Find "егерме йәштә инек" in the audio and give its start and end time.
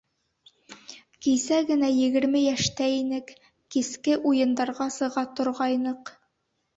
1.97-3.29